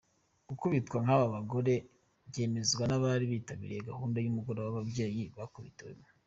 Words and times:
Gukubitwa 0.47 0.97
kw’aba 1.03 1.27
bagore 1.35 1.73
byemezwa 2.29 2.83
n’abari 2.87 3.25
bitabiriye 3.33 3.87
gahunda 3.89 4.17
y’umugoroba 4.19 4.67
w’ababyeyi 4.69 5.23
bakubitiwemo. 5.37 6.05